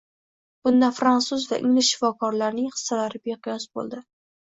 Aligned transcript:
Bunda 0.67 0.89
frantsuz 0.99 1.45
va 1.53 1.61
ingliz 1.65 1.91
shifokorlarining 1.91 2.75
hissalari 2.75 3.25
beqiyos 3.33 3.73
bo‘ldi 3.79 4.07